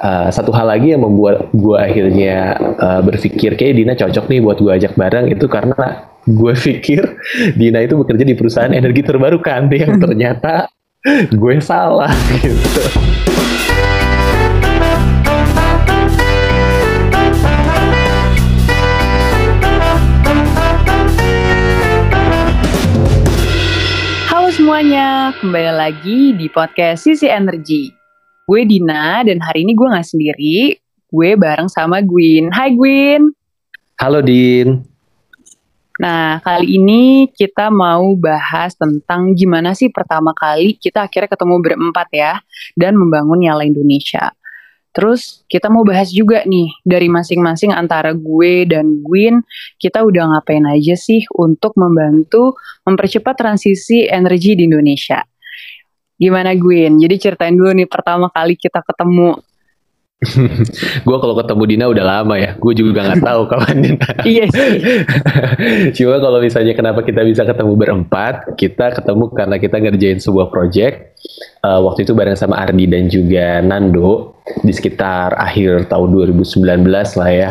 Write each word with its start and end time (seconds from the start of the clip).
uh, 0.00 0.28
satu 0.32 0.50
hal 0.50 0.66
lagi 0.68 0.96
yang 0.96 1.04
membuat 1.04 1.52
gue 1.52 1.76
akhirnya 1.76 2.56
uh, 2.80 3.00
berpikir 3.04 3.54
kayak 3.54 3.76
Dina 3.76 3.94
cocok 3.94 4.24
nih 4.32 4.40
buat 4.40 4.58
gue 4.58 4.72
ajak 4.72 4.96
bareng 4.96 5.28
itu 5.28 5.46
karena 5.46 6.08
gue 6.24 6.52
pikir 6.56 7.04
Dina 7.60 7.84
itu 7.84 7.94
bekerja 8.00 8.24
di 8.24 8.34
perusahaan 8.34 8.72
energi 8.72 9.04
terbarukan 9.04 9.68
yang 9.72 10.00
ternyata 10.00 10.68
gue 11.32 11.54
salah 11.64 12.12
gitu. 12.44 12.84
Halo 24.28 24.52
semuanya, 24.52 25.32
kembali 25.40 25.72
lagi 25.72 26.36
di 26.36 26.52
podcast 26.52 27.08
Sisi 27.08 27.32
Energi. 27.32 27.99
Gue 28.48 28.64
Dina 28.64 29.20
dan 29.24 29.40
hari 29.40 29.66
ini 29.66 29.76
gue 29.76 29.88
gak 29.88 30.08
sendiri, 30.08 30.78
gue 31.10 31.28
bareng 31.36 31.68
sama 31.68 32.00
Gwyn. 32.00 32.48
Hai 32.54 32.72
Gwyn. 32.72 33.32
Halo 34.00 34.24
Din. 34.24 34.80
Nah, 36.00 36.40
kali 36.40 36.80
ini 36.80 37.28
kita 37.28 37.68
mau 37.68 38.16
bahas 38.16 38.72
tentang 38.72 39.36
gimana 39.36 39.76
sih 39.76 39.92
pertama 39.92 40.32
kali 40.32 40.80
kita 40.80 41.04
akhirnya 41.04 41.28
ketemu 41.28 41.60
berempat 41.60 42.08
ya, 42.08 42.40
dan 42.72 42.96
membangun 42.96 43.44
Nyala 43.44 43.68
Indonesia. 43.68 44.32
Terus 44.90 45.44
kita 45.46 45.70
mau 45.70 45.84
bahas 45.86 46.10
juga 46.10 46.42
nih, 46.48 46.72
dari 46.82 47.06
masing-masing 47.06 47.70
antara 47.70 48.10
gue 48.10 48.66
dan 48.66 49.04
Gwyn, 49.04 49.44
kita 49.78 50.02
udah 50.02 50.34
ngapain 50.34 50.66
aja 50.66 50.96
sih 50.98 51.22
untuk 51.36 51.76
membantu 51.78 52.58
mempercepat 52.88 53.36
transisi 53.38 54.08
energi 54.08 54.58
di 54.58 54.66
Indonesia. 54.66 55.22
Gimana 56.20 56.52
Gwyn? 56.52 57.00
Jadi 57.00 57.14
ceritain 57.16 57.56
dulu 57.56 57.72
nih 57.72 57.88
pertama 57.88 58.28
kali 58.28 58.60
kita 58.60 58.84
ketemu 58.84 59.40
gue 61.08 61.16
kalau 61.16 61.32
ketemu 61.32 61.62
Dina 61.64 61.86
udah 61.88 62.04
lama 62.04 62.36
ya. 62.36 62.52
Gue 62.60 62.76
juga 62.76 63.08
nggak 63.08 63.24
tahu 63.24 63.42
kapan 63.48 63.76
Dina. 63.80 64.08
iya 64.36 64.44
sih. 64.52 64.72
Cuma 65.96 66.20
kalau 66.20 66.44
misalnya 66.44 66.76
kenapa 66.76 67.00
kita 67.00 67.24
bisa 67.24 67.48
ketemu 67.48 67.72
berempat, 67.72 68.52
kita 68.60 69.00
ketemu 69.00 69.32
karena 69.32 69.56
kita 69.56 69.76
ngerjain 69.80 70.20
sebuah 70.20 70.52
project. 70.52 71.16
Uh, 71.64 71.80
waktu 71.88 72.04
itu 72.04 72.12
bareng 72.12 72.36
sama 72.36 72.60
Ardi 72.60 72.84
dan 72.88 73.08
juga 73.08 73.60
Nando 73.64 74.40
di 74.60 74.72
sekitar 74.72 75.36
akhir 75.40 75.88
tahun 75.88 76.08
2019 76.12 76.84
lah 77.16 77.30
ya. 77.32 77.50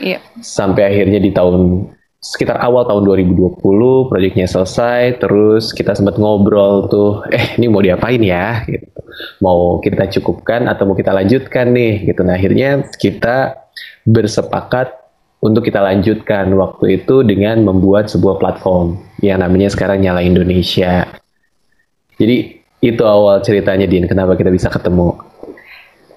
Iya. 0.00 0.18
Sampai 0.44 0.92
akhirnya 0.92 1.16
di 1.16 1.32
tahun 1.32 1.88
sekitar 2.22 2.62
awal 2.62 2.86
tahun 2.86 3.02
2020 3.02 3.58
proyeknya 4.06 4.46
selesai 4.46 5.18
terus 5.18 5.74
kita 5.74 5.98
sempat 5.98 6.22
ngobrol 6.22 6.86
tuh 6.86 7.26
eh 7.34 7.58
ini 7.58 7.66
mau 7.66 7.82
diapain 7.82 8.22
ya? 8.22 8.62
Gitu. 8.62 8.86
Mau 9.42 9.82
kita 9.82 10.06
cukupkan 10.06 10.70
atau 10.70 10.86
mau 10.86 10.94
kita 10.94 11.10
lanjutkan 11.10 11.74
nih? 11.74 12.06
Gitu. 12.06 12.22
Nah 12.22 12.38
akhirnya 12.38 12.86
kita 12.94 13.58
bersepakat 14.06 14.94
untuk 15.42 15.66
kita 15.66 15.82
lanjutkan 15.82 16.54
waktu 16.54 17.02
itu 17.02 17.26
dengan 17.26 17.66
membuat 17.66 18.06
sebuah 18.06 18.38
platform 18.38 19.02
yang 19.18 19.42
namanya 19.42 19.74
sekarang 19.74 19.98
Nyala 19.98 20.22
Indonesia. 20.22 21.10
Jadi 22.22 22.62
itu 22.82 23.02
awal 23.02 23.42
ceritanya 23.42 23.90
Din 23.90 24.06
kenapa 24.06 24.38
kita 24.38 24.54
bisa 24.54 24.70
ketemu 24.70 25.18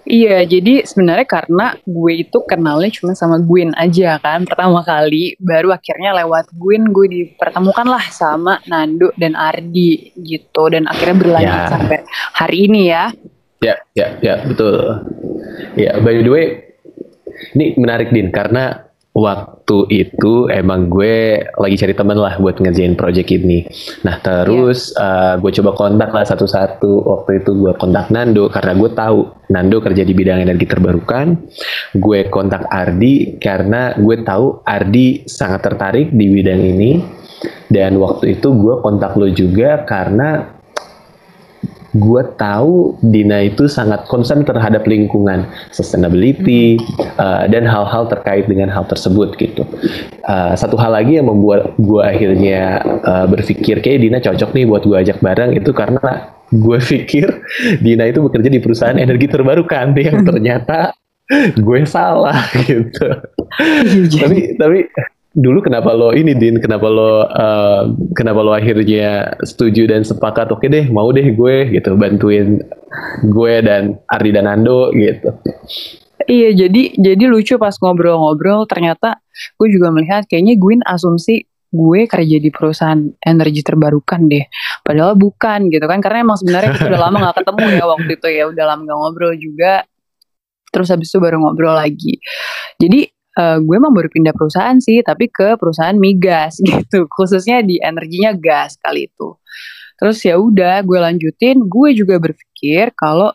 Iya, 0.06 0.46
jadi 0.46 0.86
sebenarnya 0.86 1.26
karena 1.26 1.74
gue 1.82 2.14
itu 2.22 2.38
kenalnya 2.46 2.94
cuma 2.94 3.18
sama 3.18 3.42
Gwyn 3.42 3.74
aja 3.74 4.22
kan 4.22 4.46
pertama 4.46 4.86
kali, 4.86 5.34
baru 5.42 5.74
akhirnya 5.74 6.14
lewat 6.22 6.54
Gwyn 6.54 6.94
gue 6.94 7.08
dipertemukan 7.10 7.90
lah 7.90 8.06
sama 8.14 8.62
Nando 8.70 9.10
dan 9.18 9.34
Ardi 9.34 10.14
gitu, 10.14 10.70
dan 10.70 10.86
akhirnya 10.86 11.18
berlanjut 11.18 11.62
ya. 11.66 11.72
sampai 11.74 12.00
hari 12.38 12.58
ini 12.70 12.82
ya. 12.94 13.10
Ya, 13.66 13.76
ya, 13.98 14.08
ya, 14.22 14.36
betul. 14.46 14.78
Ya, 15.74 15.98
by 15.98 16.22
the 16.22 16.30
way, 16.30 16.46
ini 17.58 17.74
menarik 17.74 18.14
Din 18.14 18.30
karena 18.30 18.85
waktu 19.16 19.80
itu 19.96 20.52
emang 20.52 20.92
gue 20.92 21.40
lagi 21.56 21.76
cari 21.80 21.96
temen 21.96 22.20
lah 22.20 22.36
buat 22.36 22.60
ngerjain 22.60 23.00
project 23.00 23.32
ini. 23.32 23.64
Nah 24.04 24.20
terus 24.20 24.92
yeah. 24.92 25.40
uh, 25.40 25.42
gue 25.42 25.56
coba 25.56 25.72
kontak 25.72 26.12
lah 26.12 26.28
satu-satu. 26.28 27.08
Waktu 27.08 27.40
itu 27.42 27.56
gue 27.56 27.72
kontak 27.80 28.12
Nando 28.12 28.52
karena 28.52 28.76
gue 28.76 28.92
tahu 28.92 29.20
Nando 29.56 29.80
kerja 29.80 30.04
di 30.04 30.12
bidang 30.12 30.44
energi 30.44 30.68
terbarukan. 30.68 31.48
Gue 31.96 32.28
kontak 32.28 32.68
Ardi 32.68 33.40
karena 33.40 33.96
gue 33.96 34.20
tahu 34.20 34.68
Ardi 34.68 35.24
sangat 35.24 35.64
tertarik 35.64 36.12
di 36.12 36.26
bidang 36.28 36.60
ini. 36.60 36.92
Dan 37.72 37.98
waktu 37.98 38.38
itu 38.38 38.52
gue 38.52 38.84
kontak 38.84 39.16
lo 39.16 39.32
juga 39.32 39.88
karena 39.88 40.55
gue 41.96 42.24
tahu 42.36 43.00
Dina 43.00 43.48
itu 43.48 43.72
sangat 43.72 44.04
concern 44.12 44.44
terhadap 44.44 44.84
lingkungan, 44.84 45.48
sustainability, 45.72 46.76
uh, 47.16 47.48
dan 47.48 47.64
hal-hal 47.64 48.12
terkait 48.12 48.52
dengan 48.52 48.68
hal 48.68 48.84
tersebut 48.84 49.40
gitu. 49.40 49.64
Uh, 50.28 50.52
satu 50.60 50.76
hal 50.76 50.92
lagi 50.92 51.16
yang 51.16 51.32
membuat 51.32 51.72
gue 51.80 52.04
akhirnya 52.04 52.84
uh, 53.08 53.26
berpikir 53.32 53.80
kayak 53.80 54.04
Dina 54.04 54.20
cocok 54.20 54.52
nih 54.52 54.66
buat 54.68 54.84
gue 54.84 54.98
ajak 55.08 55.24
bareng 55.24 55.56
itu 55.56 55.72
karena 55.72 56.36
gue 56.52 56.78
pikir 56.84 57.28
Dina 57.80 58.06
itu 58.12 58.20
bekerja 58.20 58.50
di 58.52 58.60
perusahaan 58.60 59.00
energi 59.00 59.32
terbarukan 59.32 59.96
yang 59.96 60.22
ternyata 60.28 60.92
gue 61.66 61.80
salah 61.88 62.44
gitu. 62.68 63.08
Iya, 63.88 64.20
tapi 64.28 64.38
tapi 64.60 64.80
dulu 65.36 65.60
kenapa 65.60 65.92
lo 65.92 66.16
ini 66.16 66.32
Din? 66.32 66.64
Kenapa 66.64 66.88
lo 66.88 67.28
uh, 67.28 67.84
kenapa 68.16 68.40
lo 68.40 68.56
akhirnya 68.56 69.36
setuju 69.44 69.92
dan 69.92 70.08
sepakat? 70.08 70.56
Oke 70.56 70.72
deh 70.72 70.88
mau 70.88 71.12
deh 71.12 71.36
gue 71.36 71.76
gitu. 71.76 71.94
Bantuin 72.00 72.64
gue 73.28 73.54
dan 73.60 74.00
Ardi 74.08 74.32
dan 74.32 74.48
Ando 74.48 74.96
gitu. 74.96 75.36
Iya 76.26 76.66
jadi 76.66 76.96
jadi 76.96 77.24
lucu 77.28 77.60
pas 77.60 77.76
ngobrol-ngobrol 77.78 78.66
ternyata 78.66 79.20
gue 79.60 79.68
juga 79.70 79.92
melihat 79.92 80.26
kayaknya 80.26 80.56
gue 80.56 80.80
asumsi 80.88 81.46
gue 81.76 82.08
kerja 82.08 82.38
di 82.40 82.50
perusahaan 82.50 83.02
energi 83.20 83.60
terbarukan 83.60 84.32
deh. 84.32 84.48
Padahal 84.80 85.20
bukan 85.20 85.68
gitu 85.68 85.84
kan? 85.84 86.00
Karena 86.00 86.24
emang 86.24 86.40
sebenarnya 86.40 86.72
kita 86.72 86.88
udah 86.88 87.02
lama 87.12 87.18
gak 87.30 87.44
ketemu 87.44 87.66
ya 87.76 87.84
waktu 87.84 88.12
itu 88.16 88.28
ya. 88.32 88.44
Udah 88.48 88.64
lama 88.64 88.82
gak 88.88 88.98
ngobrol 89.04 89.34
juga. 89.36 89.84
Terus 90.72 90.88
habis 90.88 91.12
itu 91.12 91.20
baru 91.20 91.44
ngobrol 91.44 91.76
lagi. 91.76 92.16
Jadi 92.80 93.15
uh, 93.36 93.58
gue 93.62 93.76
emang 93.76 93.94
baru 93.94 94.08
pindah 94.12 94.34
perusahaan 94.36 94.78
sih, 94.80 95.04
tapi 95.04 95.30
ke 95.30 95.60
perusahaan 95.60 95.96
migas 95.96 96.60
gitu, 96.66 97.08
khususnya 97.12 97.62
di 97.62 97.80
energinya 97.80 98.34
gas 98.36 98.80
kali 98.80 99.12
itu. 99.12 99.38
Terus 99.96 100.20
ya 100.28 100.36
udah, 100.36 100.84
gue 100.84 101.00
lanjutin. 101.00 101.64
Gue 101.68 101.96
juga 101.96 102.20
berpikir 102.20 102.92
kalau 102.96 103.32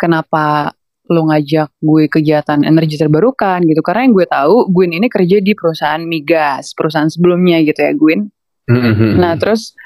kenapa 0.00 0.72
lo 1.04 1.28
ngajak 1.28 1.68
gue 1.84 2.08
kegiatan 2.08 2.64
energi 2.64 2.96
terbarukan 2.96 3.60
gitu, 3.68 3.84
karena 3.84 4.08
yang 4.08 4.14
gue 4.16 4.26
tahu, 4.28 4.56
gue 4.72 4.84
ini 4.88 5.08
kerja 5.12 5.36
di 5.44 5.52
perusahaan 5.52 6.00
migas, 6.00 6.72
perusahaan 6.72 7.12
sebelumnya 7.12 7.60
gitu 7.60 7.80
ya, 7.84 7.92
Gwyn. 7.92 8.32
Mm-hmm. 8.64 9.20
Nah 9.20 9.36
terus 9.36 9.76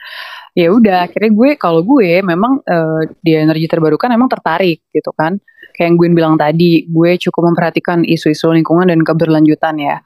ya 0.58 0.74
udah, 0.74 1.06
akhirnya 1.06 1.30
gue 1.30 1.50
kalau 1.54 1.86
gue 1.86 2.19
memang 2.26 2.58
uh, 2.66 3.02
di 3.22 3.38
energi 3.38 3.70
terbarukan 3.70 4.10
emang 4.10 4.26
tertarik 4.26 4.82
gitu 4.91 5.14
kan 5.14 5.38
kayak 5.78 5.94
yang 5.94 5.96
gue 5.96 6.08
bilang 6.10 6.34
tadi, 6.34 6.91
gue 6.91 7.10
cukup 7.22 7.54
memperhatikan 7.54 8.02
isu-isu 8.02 8.50
lingkungan 8.50 8.91
dan 8.91 9.06
keberlanjutan 9.06 9.78
ya. 9.78 10.02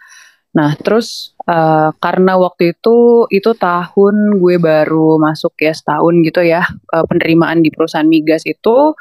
Nah, 0.52 0.76
terus 0.76 1.32
uh, 1.48 1.96
karena 1.96 2.36
waktu 2.36 2.76
itu 2.76 3.24
itu 3.32 3.56
tahun 3.56 4.36
gue 4.36 4.60
baru 4.60 5.16
masuk 5.16 5.56
ya 5.56 5.72
setahun 5.72 6.12
gitu 6.28 6.44
ya 6.44 6.60
uh, 6.92 7.04
penerimaan 7.08 7.64
di 7.64 7.72
perusahaan 7.72 8.04
migas 8.04 8.44
itu 8.44 8.92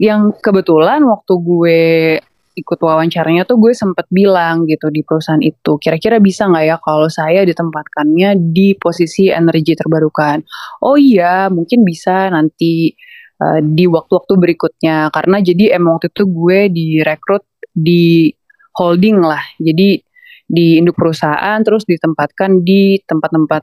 yang 0.00 0.32
kebetulan 0.40 1.04
waktu 1.04 1.34
gue 1.44 1.80
ikut 2.52 2.78
wawancaranya 2.78 3.48
tuh 3.48 3.56
gue 3.56 3.72
sempet 3.72 4.04
bilang 4.12 4.68
gitu 4.68 4.92
di 4.92 5.00
perusahaan 5.00 5.40
itu 5.40 5.80
kira-kira 5.80 6.20
bisa 6.20 6.48
nggak 6.48 6.64
ya 6.68 6.76
kalau 6.78 7.08
saya 7.08 7.42
ditempatkannya 7.48 8.52
di 8.52 8.76
posisi 8.76 9.32
energi 9.32 9.72
terbarukan? 9.72 10.44
Oh 10.84 11.00
iya 11.00 11.48
mungkin 11.48 11.82
bisa 11.82 12.28
nanti 12.28 12.92
uh, 13.40 13.60
di 13.64 13.84
waktu-waktu 13.88 14.34
berikutnya. 14.36 15.08
Karena 15.08 15.40
jadi 15.40 15.76
emang 15.76 16.00
waktu 16.00 16.12
itu 16.12 16.24
gue 16.28 16.58
direkrut 16.68 17.44
di 17.72 18.28
holding 18.76 19.20
lah 19.24 19.44
jadi 19.56 20.00
di 20.52 20.66
induk 20.76 21.00
perusahaan 21.00 21.56
terus 21.64 21.88
ditempatkan 21.88 22.60
di 22.60 23.00
tempat-tempat 23.00 23.62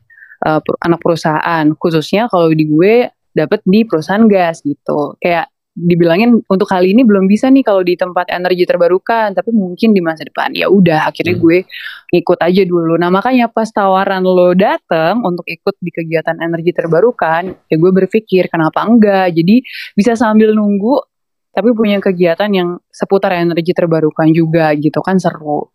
uh, 0.49 0.61
anak 0.81 0.99
perusahaan. 1.01 1.65
Khususnya 1.77 2.25
kalau 2.31 2.49
di 2.49 2.65
gue 2.65 3.09
dapet 3.33 3.61
di 3.65 3.85
perusahaan 3.85 4.25
gas 4.25 4.65
gitu. 4.65 5.15
Kayak 5.21 5.53
dibilangin 5.79 6.43
untuk 6.43 6.67
kali 6.67 6.91
ini 6.91 7.07
belum 7.07 7.31
bisa 7.31 7.47
nih 7.47 7.63
kalau 7.63 7.79
di 7.79 7.95
tempat 7.95 8.27
energi 8.35 8.67
terbarukan 8.67 9.31
tapi 9.31 9.55
mungkin 9.55 9.95
di 9.95 10.01
masa 10.03 10.27
depan. 10.27 10.51
Ya 10.51 10.67
udah 10.67 11.07
akhirnya 11.07 11.39
hmm. 11.39 11.43
gue 11.43 11.57
ngikut 12.11 12.39
aja 12.43 12.63
dulu. 12.67 12.99
Nah 12.99 13.07
makanya 13.07 13.47
pas 13.47 13.71
tawaran 13.71 14.25
lo 14.27 14.51
dateng 14.51 15.23
untuk 15.23 15.47
ikut 15.47 15.75
di 15.79 15.91
kegiatan 15.95 16.35
energi 16.43 16.75
terbarukan 16.75 17.55
ya 17.71 17.75
gue 17.79 17.91
berpikir 17.95 18.51
kenapa 18.51 18.83
enggak? 18.83 19.31
Jadi 19.31 19.63
bisa 19.95 20.19
sambil 20.19 20.51
nunggu 20.51 20.99
tapi 21.49 21.73
punya 21.73 21.97
kegiatan 21.97 22.49
yang 22.53 22.69
seputar 22.87 23.33
energi 23.35 23.73
terbarukan 23.73 24.29
juga 24.35 24.75
gitu 24.75 24.99
kan 24.99 25.17
seru. 25.17 25.71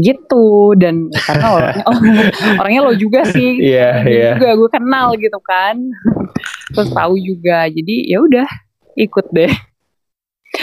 Gitu. 0.00 0.72
Dan 0.80 1.12
karena 1.12 1.48
orangnya 1.52 1.84
oh, 1.84 1.98
orangnya 2.60 2.80
lo 2.88 2.92
juga 2.96 3.28
sih. 3.28 3.60
Yeah, 3.60 4.02
yeah. 4.08 4.34
juga 4.40 4.56
gue 4.56 4.70
kenal 4.72 5.14
gitu 5.20 5.38
kan. 5.44 5.76
Terus 6.74 6.90
tahu 6.90 7.14
juga. 7.20 7.68
Jadi 7.68 8.08
ya 8.08 8.18
udah 8.24 8.48
ikut 8.96 9.26
deh. 9.32 9.52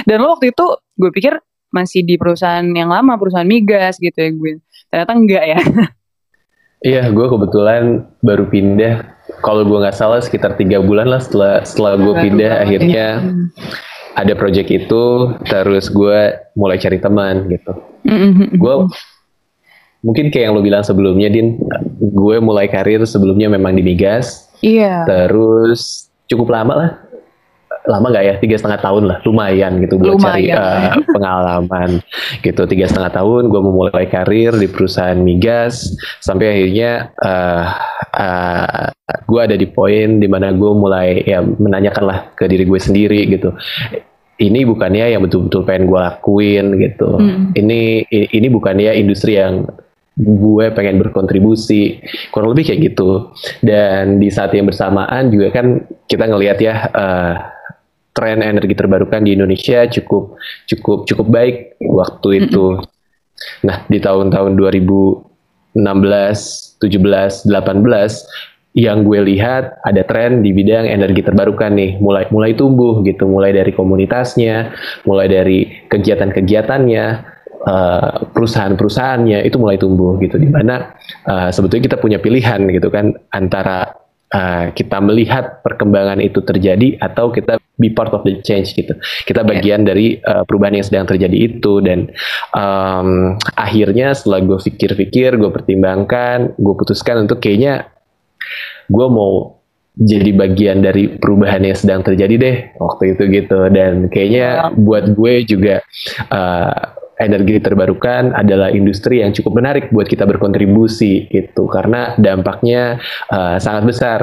Dan 0.06 0.22
lo 0.22 0.38
waktu 0.38 0.54
itu 0.54 0.66
gue 0.98 1.12
pikir 1.14 1.34
masih 1.70 2.06
di 2.06 2.18
perusahaan 2.18 2.66
yang 2.66 2.90
lama, 2.90 3.18
perusahaan 3.18 3.48
migas 3.48 3.98
gitu 4.02 4.18
ya 4.18 4.30
gue. 4.34 4.54
Ternyata 4.90 5.14
enggak 5.14 5.46
ya. 5.46 5.62
Iya, 6.80 7.12
gue 7.12 7.28
kebetulan 7.28 8.08
baru 8.24 8.48
pindah. 8.48 9.04
Kalau 9.44 9.68
gue 9.68 9.84
nggak 9.84 10.00
salah 10.00 10.24
sekitar 10.24 10.56
tiga 10.56 10.80
bulan 10.80 11.12
lah 11.12 11.20
setelah 11.20 11.60
setelah 11.68 12.00
gue 12.00 12.14
pindah, 12.16 12.56
akhirnya 12.56 13.08
ada 14.16 14.32
project 14.40 14.72
itu, 14.72 15.36
terus 15.44 15.92
gue 15.92 16.40
mulai 16.56 16.80
cari 16.80 17.04
teman 17.04 17.52
gitu. 17.52 17.76
Gue 18.56 18.88
mungkin 20.00 20.32
kayak 20.32 20.44
yang 20.48 20.56
lo 20.56 20.64
bilang 20.64 20.80
sebelumnya, 20.88 21.28
Din, 21.28 21.60
gue 22.00 22.36
mulai 22.40 22.72
karir 22.72 23.04
sebelumnya 23.04 23.52
memang 23.52 23.76
di 23.76 23.84
migas. 23.84 24.48
Iya. 24.64 25.04
Terus 25.04 26.08
cukup 26.32 26.48
lama 26.48 26.74
lah 26.80 26.92
lama 27.90 28.08
nggak 28.14 28.26
ya? 28.26 28.34
Tiga 28.38 28.56
setengah 28.62 28.80
tahun 28.80 29.04
lah. 29.10 29.18
Lumayan 29.26 29.82
gitu 29.82 29.98
buat 29.98 30.16
lumayan. 30.16 30.30
cari 30.30 30.46
uh, 30.54 30.94
pengalaman 31.18 31.90
gitu. 32.46 32.62
Tiga 32.70 32.86
setengah 32.86 33.12
tahun 33.12 33.50
gue 33.50 33.62
memulai 33.62 34.06
karir 34.06 34.54
di 34.56 34.68
perusahaan 34.70 35.18
migas. 35.18 35.98
Sampai 36.22 36.54
akhirnya 36.54 37.10
uh, 37.18 37.66
uh, 38.14 38.86
gue 39.26 39.42
ada 39.42 39.56
di 39.58 39.66
poin 39.66 40.22
di 40.22 40.28
mana 40.30 40.54
gue 40.54 40.72
mulai 40.72 41.26
ya 41.26 41.42
menanyakan 41.42 42.04
lah 42.06 42.20
ke 42.38 42.46
diri 42.46 42.64
gue 42.70 42.80
sendiri 42.80 43.26
gitu. 43.28 43.52
Ini 44.40 44.64
bukannya 44.64 45.12
yang 45.12 45.26
betul-betul 45.26 45.68
pengen 45.68 45.92
gue 45.92 46.00
lakuin 46.00 46.66
gitu. 46.80 47.20
Hmm. 47.20 47.52
ini 47.60 48.08
ini 48.08 48.48
bukannya 48.48 48.96
industri 48.96 49.36
yang 49.36 49.68
gue 50.20 50.66
pengen 50.76 51.00
berkontribusi. 51.00 52.04
Kurang 52.32 52.56
lebih 52.56 52.72
kayak 52.72 52.80
gitu. 52.92 53.32
Dan 53.64 54.20
di 54.20 54.28
saat 54.28 54.52
yang 54.52 54.68
bersamaan 54.68 55.32
juga 55.32 55.56
kan 55.56 55.88
kita 56.08 56.28
ngelihat 56.28 56.58
ya 56.60 56.76
uh, 56.92 57.34
tren 58.14 58.42
energi 58.42 58.74
terbarukan 58.76 59.24
di 59.24 59.38
Indonesia 59.38 59.86
cukup 59.88 60.36
cukup 60.68 61.08
cukup 61.08 61.28
baik 61.30 61.56
waktu 61.84 62.46
itu. 62.46 62.82
Nah, 63.64 63.88
di 63.88 64.04
tahun-tahun 64.04 64.60
2016, 64.60 65.80
17, 65.80 67.48
18 67.48 68.76
yang 68.78 69.02
gue 69.02 69.20
lihat 69.26 69.82
ada 69.82 70.06
tren 70.06 70.46
di 70.46 70.54
bidang 70.54 70.86
energi 70.86 71.26
terbarukan 71.26 71.74
nih. 71.74 71.98
Mulai 72.04 72.30
mulai 72.30 72.52
tumbuh 72.54 73.02
gitu. 73.08 73.26
Mulai 73.26 73.56
dari 73.56 73.72
komunitasnya 73.74 74.76
mulai 75.08 75.28
dari 75.32 75.88
kegiatan-kegiatannya 75.90 77.06
uh, 77.66 78.14
perusahaan-perusahaannya 78.30 79.40
itu 79.48 79.58
mulai 79.58 79.80
tumbuh 79.82 80.20
gitu. 80.22 80.38
Di 80.38 80.48
mana 80.52 80.94
uh, 81.26 81.50
sebetulnya 81.50 81.90
kita 81.90 81.98
punya 81.98 82.20
pilihan 82.22 82.62
gitu 82.70 82.92
kan 82.94 83.16
antara 83.34 83.90
uh, 84.34 84.72
kita 84.74 84.98
melihat 85.02 85.62
perkembangan 85.66 86.22
itu 86.22 86.42
terjadi 86.42 86.98
atau 87.02 87.34
kita 87.34 87.58
be 87.80 87.96
part 87.96 88.12
of 88.12 88.28
the 88.28 88.44
change 88.44 88.76
gitu. 88.76 88.92
Kita 89.24 89.42
iya. 89.42 89.48
bagian 89.48 89.82
yeah. 89.84 89.88
dari 89.88 90.08
uh, 90.20 90.44
perubahan 90.44 90.76
yang 90.78 90.86
sedang 90.86 91.08
terjadi 91.08 91.38
itu 91.38 91.80
dan 91.80 92.12
um, 92.52 93.40
akhirnya 93.56 94.12
setelah 94.12 94.44
gue 94.44 94.58
pikir-pikir, 94.60 95.40
gue 95.40 95.52
pertimbangkan, 95.52 96.60
gue 96.60 96.74
putuskan 96.76 97.24
untuk 97.24 97.40
kayaknya 97.40 97.88
gue 98.90 99.08
mau 99.08 99.60
jadi 100.00 100.32
bagian 100.32 100.80
dari 100.80 101.12
perubahan 101.12 101.60
yang 101.60 101.76
sedang 101.76 102.00
terjadi 102.00 102.36
deh 102.40 102.58
waktu 102.80 103.20
itu 103.20 103.24
gitu 103.36 103.68
dan 103.68 104.08
kayaknya 104.08 104.72
buat 104.80 105.12
gue 105.12 105.44
juga 105.44 105.84
uh, 106.32 106.89
energi 107.20 107.60
terbarukan 107.60 108.32
adalah 108.32 108.72
industri 108.72 109.20
yang 109.20 109.36
cukup 109.36 109.60
menarik 109.60 109.92
buat 109.92 110.08
kita 110.08 110.24
berkontribusi 110.24 111.28
gitu. 111.28 111.68
Karena 111.68 112.16
dampaknya 112.16 112.98
uh, 113.30 113.60
sangat 113.60 113.84
besar. 113.86 114.22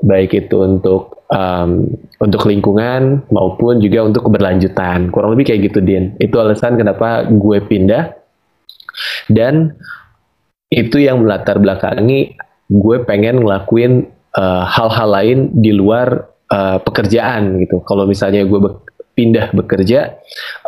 Baik 0.00 0.32
itu 0.32 0.56
untuk 0.64 1.28
um, 1.28 1.84
untuk 2.16 2.48
lingkungan 2.48 3.28
maupun 3.28 3.84
juga 3.84 4.08
untuk 4.08 4.32
keberlanjutan. 4.32 5.12
Kurang 5.12 5.36
lebih 5.36 5.52
kayak 5.52 5.60
gitu 5.68 5.84
Din. 5.84 6.16
Itu 6.16 6.40
alasan 6.40 6.80
kenapa 6.80 7.28
gue 7.28 7.60
pindah. 7.60 8.16
Dan 9.28 9.76
itu 10.72 11.04
yang 11.04 11.20
melatar 11.20 11.60
belakangi 11.60 12.32
gue 12.70 12.96
pengen 13.02 13.42
ngelakuin 13.42 14.06
eh, 14.38 14.64
hal-hal 14.64 15.08
uh, 15.10 15.14
lain 15.18 15.38
di 15.52 15.74
luar 15.74 16.30
uh, 16.48 16.78
pekerjaan 16.78 17.58
gitu. 17.60 17.82
Kalau 17.82 18.06
misalnya 18.06 18.46
gue 18.46 18.60
pindah 19.14 19.52
bekerja 19.52 20.16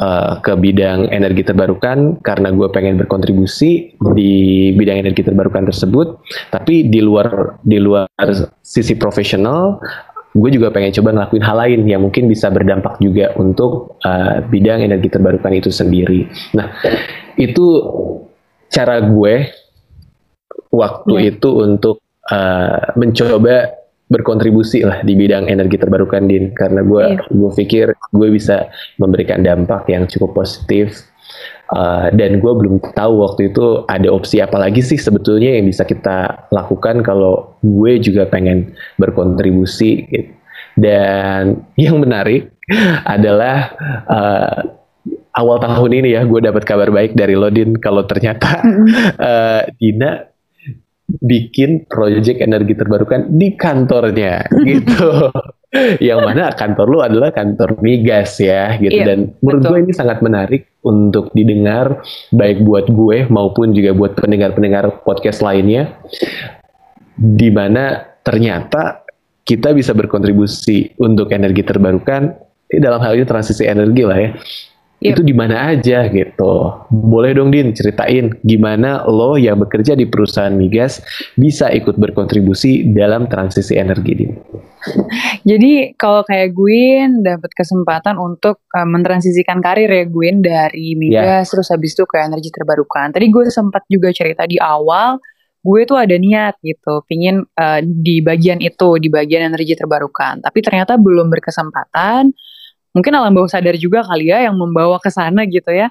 uh, 0.02 0.42
ke 0.44 0.52
bidang 0.58 1.08
energi 1.08 1.46
terbarukan 1.46 2.20
karena 2.20 2.52
gue 2.52 2.68
pengen 2.68 3.00
berkontribusi 3.00 3.96
di 4.12 4.32
bidang 4.76 5.00
energi 5.00 5.24
terbarukan 5.24 5.68
tersebut 5.70 6.20
tapi 6.52 6.90
di 6.90 7.00
luar 7.00 7.56
di 7.62 7.78
luar 7.80 8.10
sisi 8.60 8.98
profesional 8.98 9.80
gue 10.32 10.50
juga 10.52 10.72
pengen 10.72 10.96
coba 10.96 11.12
ngelakuin 11.12 11.44
hal 11.44 11.56
lain 11.60 11.80
yang 11.84 12.00
mungkin 12.00 12.24
bisa 12.24 12.48
berdampak 12.48 12.96
juga 13.00 13.36
untuk 13.36 14.00
uh, 14.04 14.40
bidang 14.48 14.84
energi 14.84 15.12
terbarukan 15.12 15.52
itu 15.52 15.68
sendiri 15.68 16.28
nah 16.56 16.72
itu 17.36 17.66
cara 18.72 19.00
gue 19.04 19.48
waktu 20.72 21.12
ya. 21.20 21.36
itu 21.36 21.48
untuk 21.52 22.00
uh, 22.32 22.96
mencoba 22.96 23.81
berkontribusi 24.12 24.84
lah 24.84 25.00
di 25.00 25.16
bidang 25.16 25.48
energi 25.48 25.80
terbarukan 25.80 26.28
din 26.28 26.52
karena 26.52 26.84
gue 26.84 27.16
yeah. 27.16 27.24
gue 27.32 27.50
pikir 27.56 27.86
gue 27.96 28.28
bisa 28.28 28.68
memberikan 29.00 29.40
dampak 29.40 29.88
yang 29.88 30.04
cukup 30.04 30.44
positif 30.44 31.08
uh, 31.72 32.12
dan 32.12 32.36
gue 32.36 32.52
belum 32.52 32.76
tahu 32.92 33.24
waktu 33.24 33.48
itu 33.48 33.88
ada 33.88 34.12
opsi 34.12 34.44
apa 34.44 34.60
lagi 34.60 34.84
sih 34.84 35.00
sebetulnya 35.00 35.56
yang 35.56 35.64
bisa 35.64 35.88
kita 35.88 36.48
lakukan 36.52 37.00
kalau 37.00 37.56
gue 37.64 37.96
juga 38.04 38.28
pengen 38.28 38.76
berkontribusi 39.00 40.04
gitu. 40.12 40.30
dan 40.76 41.64
yang 41.80 41.96
menarik 41.96 42.52
adalah 43.08 43.72
uh, 44.06 44.60
awal 45.32 45.56
tahun 45.58 46.04
ini 46.04 46.08
ya 46.14 46.22
gue 46.28 46.40
dapat 46.44 46.62
kabar 46.68 46.92
baik 46.92 47.16
dari 47.16 47.32
Lodin 47.32 47.80
kalau 47.80 48.04
ternyata 48.04 48.60
uh, 49.16 49.64
Dina 49.80 50.31
bikin 51.20 51.84
proyek 51.84 52.40
energi 52.40 52.72
terbarukan 52.72 53.28
di 53.28 53.58
kantornya 53.58 54.46
gitu. 54.68 55.28
yang 56.04 56.20
mana 56.20 56.52
kantor 56.52 56.86
lu 56.88 56.98
adalah 57.00 57.32
kantor 57.32 57.80
migas 57.80 58.36
ya 58.36 58.76
gitu. 58.76 58.92
Iya, 58.92 59.08
dan 59.08 59.18
menurut 59.40 59.62
gue 59.64 59.78
ini 59.88 59.92
sangat 59.96 60.20
menarik 60.20 60.68
untuk 60.84 61.32
didengar 61.32 62.04
baik 62.28 62.60
buat 62.60 62.92
gue 62.92 63.24
maupun 63.32 63.72
juga 63.72 63.96
buat 63.96 64.12
pendengar-pendengar 64.12 65.00
podcast 65.00 65.40
lainnya 65.40 65.96
di 67.16 67.48
mana 67.48 68.04
ternyata 68.20 69.04
kita 69.48 69.72
bisa 69.72 69.96
berkontribusi 69.96 70.92
untuk 71.00 71.32
energi 71.32 71.64
terbarukan 71.64 72.36
dalam 72.68 73.00
hal 73.00 73.16
ini 73.16 73.24
transisi 73.24 73.64
energi 73.64 74.02
lah 74.04 74.18
ya 74.20 74.30
Yep. 75.02 75.18
Itu 75.18 75.22
di 75.26 75.34
mana 75.34 75.74
aja 75.74 76.06
gitu. 76.06 76.54
Boleh 76.88 77.34
dong 77.34 77.50
Din 77.50 77.74
ceritain 77.74 78.30
gimana 78.46 79.02
lo 79.10 79.34
yang 79.34 79.58
bekerja 79.58 79.98
di 79.98 80.06
perusahaan 80.06 80.54
migas 80.54 81.02
bisa 81.34 81.66
ikut 81.74 81.98
berkontribusi 81.98 82.94
dalam 82.94 83.26
transisi 83.26 83.74
energi 83.74 84.12
Din. 84.14 84.32
Jadi 85.50 85.98
kalau 85.98 86.22
kayak 86.22 86.54
Gwyn 86.54 87.26
dapat 87.26 87.50
kesempatan 87.50 88.14
untuk 88.14 88.62
uh, 88.70 88.86
mentransisikan 88.86 89.58
karir 89.58 89.90
ya 89.90 90.06
Gwyn 90.06 90.38
dari 90.38 90.94
migas 90.94 91.46
yeah. 91.46 91.50
terus 91.50 91.74
habis 91.74 91.98
itu 91.98 92.06
ke 92.06 92.22
energi 92.22 92.54
terbarukan. 92.54 93.10
Tadi 93.10 93.26
gue 93.26 93.50
sempat 93.50 93.82
juga 93.90 94.14
cerita 94.14 94.46
di 94.46 94.62
awal 94.62 95.18
gue 95.62 95.80
tuh 95.86 95.94
ada 95.94 96.18
niat 96.18 96.58
gitu, 96.58 97.06
pingin 97.06 97.46
uh, 97.54 97.78
di 97.82 98.18
bagian 98.18 98.58
itu, 98.58 98.98
di 98.98 99.06
bagian 99.06 99.46
energi 99.46 99.78
terbarukan. 99.78 100.42
Tapi 100.42 100.58
ternyata 100.58 100.98
belum 100.98 101.30
berkesempatan 101.30 102.34
mungkin 102.92 103.12
alam 103.16 103.32
bawah 103.32 103.50
sadar 103.50 103.76
juga 103.76 104.04
kali 104.04 104.28
ya 104.32 104.48
yang 104.48 104.56
membawa 104.56 105.00
ke 105.00 105.08
sana 105.12 105.44
gitu 105.48 105.72
ya. 105.72 105.90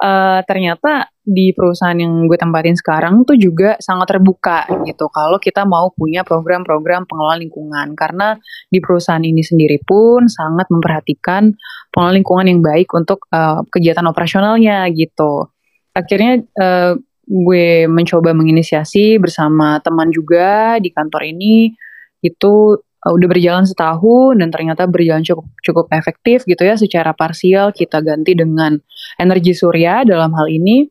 Uh, 0.00 0.40
ternyata 0.48 1.12
di 1.20 1.52
perusahaan 1.52 1.92
yang 1.92 2.24
gue 2.24 2.40
tempatin 2.40 2.72
sekarang 2.72 3.20
tuh 3.28 3.36
juga 3.36 3.76
sangat 3.84 4.16
terbuka 4.16 4.64
gitu 4.88 5.12
kalau 5.12 5.36
kita 5.36 5.68
mau 5.68 5.92
punya 5.92 6.24
program-program 6.24 7.04
pengelolaan 7.04 7.44
lingkungan. 7.44 7.92
Karena 7.92 8.32
di 8.72 8.80
perusahaan 8.80 9.20
ini 9.20 9.44
sendiri 9.44 9.76
pun 9.84 10.24
sangat 10.24 10.72
memperhatikan 10.72 11.52
pengelolaan 11.92 12.16
lingkungan 12.16 12.46
yang 12.48 12.60
baik 12.64 12.88
untuk 12.96 13.28
uh, 13.28 13.60
kegiatan 13.68 14.08
operasionalnya 14.08 14.88
gitu. 14.96 15.52
Akhirnya 15.92 16.40
uh, 16.56 16.96
gue 17.30 17.86
mencoba 17.86 18.34
menginisiasi 18.34 19.20
bersama 19.22 19.78
teman 19.84 20.10
juga 20.10 20.80
di 20.82 20.90
kantor 20.90 21.28
ini. 21.30 21.76
Itu 22.24 22.80
uh, 23.04 23.12
udah 23.12 23.28
berjalan 23.28 23.64
setahun 23.64 24.36
dan 24.36 24.48
ternyata 24.52 24.84
berjalan 24.84 25.24
cukup 25.24 25.46
cukup 25.64 25.86
efektif 25.92 26.44
gitu 26.44 26.62
ya 26.64 26.76
secara 26.76 27.16
parsial 27.16 27.72
kita 27.72 28.04
ganti 28.04 28.36
dengan 28.36 28.76
energi 29.16 29.56
surya 29.56 30.04
dalam 30.04 30.32
hal 30.36 30.46
ini. 30.48 30.88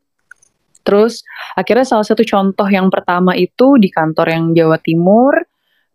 Terus 0.82 1.22
akhirnya 1.54 1.86
salah 1.86 2.08
satu 2.08 2.26
contoh 2.26 2.66
yang 2.66 2.90
pertama 2.90 3.38
itu 3.38 3.78
di 3.78 3.94
kantor 3.94 4.28
yang 4.32 4.46
Jawa 4.58 4.78
Timur, 4.82 5.38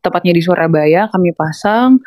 tepatnya 0.04 0.32
di 0.36 0.42
Surabaya 0.44 1.10
kami 1.10 1.34
pasang. 1.34 1.98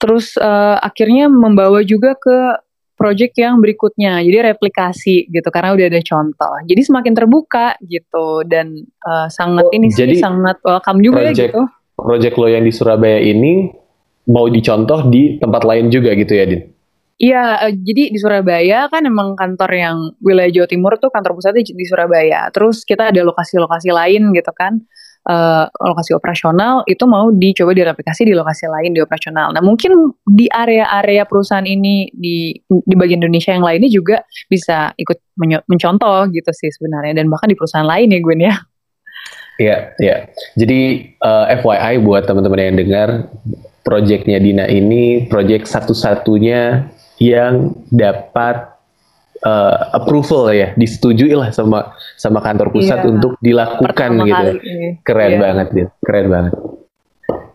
Terus 0.00 0.36
uh, 0.36 0.80
akhirnya 0.80 1.28
membawa 1.28 1.80
juga 1.84 2.16
ke 2.16 2.60
project 2.96 3.40
yang 3.40 3.56
berikutnya. 3.64 4.20
Jadi 4.20 4.38
replikasi 4.52 5.16
gitu 5.32 5.48
karena 5.48 5.72
udah 5.72 5.86
ada 5.88 6.00
contoh. 6.04 6.54
Jadi 6.68 6.82
semakin 6.84 7.12
terbuka 7.16 7.72
gitu 7.88 8.44
dan 8.44 8.76
uh, 9.08 9.28
sangat 9.32 9.64
oh, 9.64 9.72
ini 9.72 9.88
sih 9.88 10.20
sangat 10.20 10.60
welcome 10.60 11.00
juga 11.00 11.24
ya 11.24 11.32
gitu 11.32 11.64
project 12.04 12.34
lo 12.40 12.46
yang 12.48 12.64
di 12.64 12.72
Surabaya 12.72 13.20
ini 13.20 13.70
mau 14.30 14.46
dicontoh 14.46 15.08
di 15.10 15.40
tempat 15.40 15.62
lain 15.66 15.90
juga 15.90 16.14
gitu 16.14 16.32
ya, 16.34 16.44
Din? 16.46 16.62
Iya, 17.20 17.68
uh, 17.68 17.72
jadi 17.76 18.16
di 18.16 18.18
Surabaya 18.18 18.88
kan 18.88 19.04
emang 19.04 19.36
kantor 19.36 19.70
yang 19.76 19.96
wilayah 20.24 20.48
Jawa 20.48 20.68
Timur 20.72 20.96
tuh 20.96 21.12
kantor 21.12 21.36
pusatnya 21.36 21.68
di 21.68 21.84
Surabaya. 21.84 22.48
Terus 22.48 22.80
kita 22.88 23.12
ada 23.12 23.20
lokasi-lokasi 23.20 23.92
lain 23.92 24.32
gitu 24.32 24.52
kan. 24.56 24.80
Uh, 25.20 25.68
lokasi 25.84 26.16
operasional 26.16 26.80
itu 26.88 27.04
mau 27.04 27.28
dicoba 27.28 27.76
direplikasi 27.76 28.24
di 28.24 28.32
lokasi 28.32 28.64
lain 28.72 28.96
di 28.96 29.04
operasional. 29.04 29.52
Nah 29.52 29.60
mungkin 29.60 30.16
di 30.24 30.48
area-area 30.48 31.28
perusahaan 31.28 31.68
ini 31.68 32.08
di 32.08 32.56
di 32.64 32.94
bagian 32.96 33.20
Indonesia 33.20 33.52
yang 33.52 33.60
lainnya 33.60 33.92
juga 33.92 34.24
bisa 34.48 34.96
ikut 34.96 35.20
mencontoh 35.68 36.24
gitu 36.32 36.48
sih 36.56 36.72
sebenarnya 36.72 37.20
dan 37.20 37.28
bahkan 37.28 37.52
di 37.52 37.56
perusahaan 37.60 37.84
lain 37.84 38.16
ya 38.16 38.20
Gwen 38.24 38.40
ya. 38.48 38.56
Iya, 39.60 39.76
iya. 40.00 40.16
Jadi 40.56 41.12
uh, 41.20 41.44
FYI 41.60 42.00
buat 42.00 42.24
teman-teman 42.24 42.72
yang 42.72 42.78
dengar, 42.80 43.08
proyeknya 43.84 44.40
Dina 44.40 44.64
ini 44.64 45.28
proyek 45.28 45.68
satu-satunya 45.68 46.88
yang 47.20 47.76
dapat 47.92 48.72
uh, 49.44 49.76
approval 49.92 50.48
ya, 50.56 50.72
disetujui 50.80 51.36
lah 51.36 51.52
sama 51.52 51.92
sama 52.16 52.40
kantor 52.40 52.72
pusat 52.72 53.04
iya. 53.04 53.08
untuk 53.12 53.36
dilakukan 53.44 53.92
Pertama 53.92 54.24
gitu. 54.24 54.50
Keren 55.04 55.32
iya. 55.36 55.40
banget, 55.44 55.66
gitu. 55.76 55.90
keren 56.08 56.26
banget. 56.32 56.54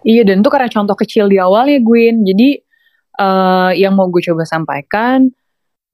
Iya, 0.06 0.22
dan 0.22 0.46
itu 0.46 0.50
karena 0.54 0.70
contoh 0.70 0.94
kecil 0.94 1.26
di 1.26 1.42
awal 1.42 1.66
ya, 1.66 1.82
Gwyn. 1.82 2.22
Jadi 2.22 2.62
uh, 3.18 3.74
yang 3.74 3.98
mau 3.98 4.06
gue 4.14 4.22
coba 4.22 4.46
sampaikan 4.46 5.34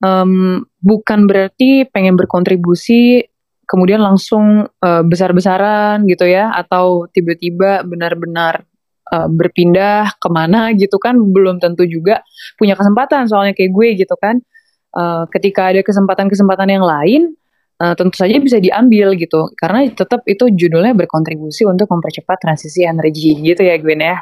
um, 0.04 0.66
bukan 0.84 1.30
berarti 1.30 1.88
pengen 1.88 2.20
berkontribusi 2.20 3.31
kemudian 3.72 4.04
langsung 4.04 4.68
uh, 4.68 5.04
besar-besaran 5.08 6.04
gitu 6.04 6.28
ya 6.28 6.52
atau 6.52 7.08
tiba-tiba 7.08 7.88
benar-benar 7.88 8.68
uh, 9.16 9.32
berpindah 9.32 10.20
ke 10.20 10.28
mana 10.28 10.72
gitu 10.82 11.00
kan 11.00 11.16
belum 11.16 11.64
tentu 11.64 11.88
juga 11.88 12.20
punya 12.60 12.76
kesempatan 12.76 13.32
soalnya 13.32 13.56
kayak 13.56 13.72
gue 13.72 13.88
gitu 14.04 14.16
kan. 14.20 14.44
Uh, 14.92 15.24
ketika 15.32 15.72
ada 15.72 15.80
kesempatan-kesempatan 15.88 16.68
yang 16.68 16.84
lain 16.84 17.32
uh, 17.80 17.96
tentu 17.96 18.20
saja 18.20 18.36
bisa 18.44 18.60
diambil 18.60 19.16
gitu. 19.16 19.48
Karena 19.56 19.88
tetap 19.88 20.28
itu 20.28 20.52
judulnya 20.52 20.92
berkontribusi 20.92 21.64
untuk 21.64 21.88
mempercepat 21.88 22.44
transisi 22.44 22.84
energi 22.84 23.40
gitu 23.40 23.64
ya 23.64 23.80
Gwen 23.80 24.04
ya. 24.04 24.18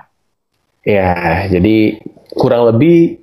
Ya 0.86 1.10
jadi 1.50 1.98
kurang 2.38 2.70
lebih 2.70 3.18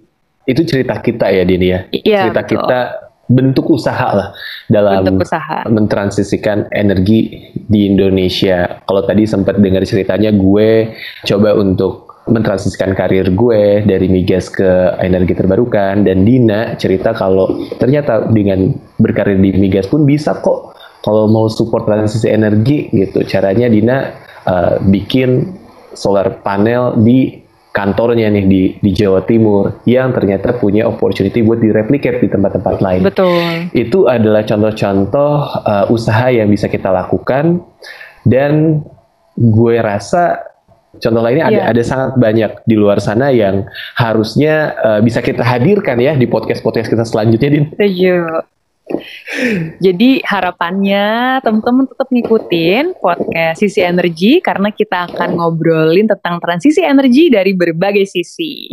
itu 0.47 0.63
cerita 0.67 0.99
kita 0.99 1.31
ya 1.31 1.43
Dini 1.47 1.67
ya, 1.71 1.81
ya 1.91 2.27
cerita 2.27 2.43
betul. 2.43 2.51
kita 2.59 2.81
bentuk 3.27 3.75
usaha 3.75 4.15
lah 4.15 4.29
dalam 4.71 5.19
usaha. 5.19 5.67
mentransisikan 5.67 6.71
energi 6.71 7.51
di 7.55 7.91
Indonesia. 7.91 8.83
Kalau 8.87 9.03
tadi 9.03 9.27
sempat 9.27 9.59
dengar 9.59 9.83
ceritanya 9.83 10.31
gue 10.31 10.95
coba 11.27 11.59
untuk 11.59 12.07
mentransisikan 12.27 12.91
karir 12.99 13.31
gue 13.31 13.87
dari 13.87 14.11
migas 14.11 14.51
ke 14.51 14.99
energi 14.99 15.39
terbarukan 15.39 16.03
dan 16.03 16.27
Dina 16.27 16.75
cerita 16.75 17.15
kalau 17.15 17.55
ternyata 17.79 18.27
dengan 18.27 18.75
berkarir 18.99 19.39
di 19.39 19.55
migas 19.55 19.87
pun 19.87 20.03
bisa 20.03 20.35
kok 20.43 20.75
kalau 21.07 21.31
mau 21.31 21.47
support 21.47 21.87
transisi 21.87 22.27
energi 22.27 22.91
gitu. 22.91 23.23
Caranya 23.23 23.71
Dina 23.71 24.11
uh, 24.43 24.83
bikin 24.83 25.55
solar 25.95 26.43
panel 26.43 26.99
di 26.99 27.46
kantornya 27.77 28.33
nih 28.33 28.45
di 28.49 28.63
di 28.81 28.91
Jawa 28.97 29.29
Timur 29.29 29.85
yang 29.85 30.17
ternyata 30.17 30.57
punya 30.57 30.89
opportunity 30.89 31.45
buat 31.45 31.61
direplicate 31.61 32.25
di 32.25 32.29
tempat-tempat 32.33 32.81
lain. 32.81 33.05
Betul. 33.05 33.69
Itu 33.77 34.09
adalah 34.09 34.49
contoh-contoh 34.49 35.33
uh, 35.61 35.85
usaha 35.93 36.33
yang 36.33 36.49
bisa 36.49 36.73
kita 36.73 36.89
lakukan 36.89 37.61
dan 38.25 38.81
gue 39.37 39.77
rasa 39.85 40.41
contoh 40.97 41.21
lainnya 41.21 41.53
yeah. 41.53 41.69
ada 41.69 41.77
ada 41.77 41.83
sangat 41.85 42.11
banyak 42.17 42.51
di 42.65 42.73
luar 42.81 42.97
sana 43.05 43.29
yang 43.29 43.69
harusnya 44.01 44.73
uh, 44.81 45.01
bisa 45.05 45.21
kita 45.21 45.45
hadirkan 45.45 46.01
ya 46.01 46.17
di 46.17 46.25
podcast-podcast 46.25 46.89
kita 46.89 47.05
selanjutnya 47.05 47.51
din. 47.53 47.65
Setuju. 47.77 48.56
Jadi 49.83 50.23
harapannya 50.23 51.39
teman-teman 51.43 51.91
tetap 51.91 52.07
ngikutin 52.07 52.95
podcast 52.97 53.59
Sisi 53.59 53.83
Energi 53.83 54.39
karena 54.39 54.71
kita 54.71 55.11
akan 55.11 55.43
ngobrolin 55.43 56.07
tentang 56.07 56.39
transisi 56.39 56.87
energi 56.87 57.27
dari 57.27 57.53
berbagai 57.53 58.07
sisi. 58.07 58.71